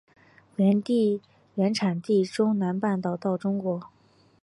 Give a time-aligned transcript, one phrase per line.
[0.55, 3.83] 原产地从中南半岛到中国。